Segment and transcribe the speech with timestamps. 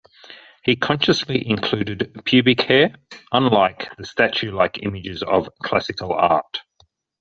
[0.63, 2.95] He consciously included pubic hair,
[3.31, 6.63] unlike the statue-like images of classical art.